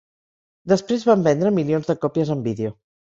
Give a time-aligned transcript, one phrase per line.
[0.71, 2.73] Després van vendre milions de còpies en vídeo.